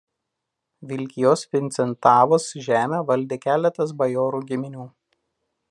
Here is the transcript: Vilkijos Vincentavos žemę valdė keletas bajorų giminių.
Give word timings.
Vilkijos 0.91 1.43
Vincentavos 1.57 2.47
žemę 2.69 3.03
valdė 3.11 3.39
keletas 3.45 3.93
bajorų 4.01 4.41
giminių. 4.53 4.87